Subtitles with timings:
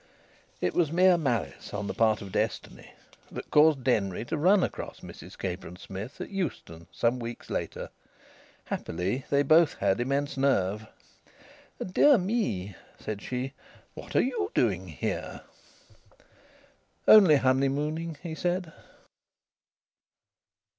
[0.61, 2.93] It was mere malice on the part of destiny
[3.31, 7.91] that caused Denry to run across Mrs Capron Smith at Euston some weeks later.
[8.65, 10.87] Happily they both had immense nerve.
[11.79, 13.53] "Dear me," said she.
[13.93, 15.41] "What are you doing here?"
[17.07, 18.73] "Only honeymooning," he said.